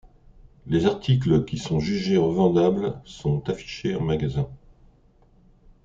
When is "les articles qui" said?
0.65-1.59